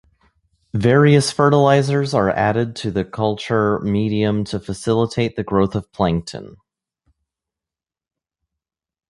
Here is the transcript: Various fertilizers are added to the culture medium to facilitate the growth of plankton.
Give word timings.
Various 0.73 1.29
fertilizers 1.31 2.15
are 2.15 2.31
added 2.31 2.75
to 2.77 2.89
the 2.89 3.05
culture 3.05 3.77
medium 3.81 4.43
to 4.45 4.59
facilitate 4.59 5.35
the 5.35 5.43
growth 5.43 5.75
of 5.75 5.91
plankton. 5.91 6.57